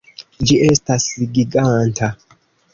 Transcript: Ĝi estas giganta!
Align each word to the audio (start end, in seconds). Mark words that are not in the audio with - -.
Ĝi 0.51 0.57
estas 0.69 1.05
giganta! 1.37 2.13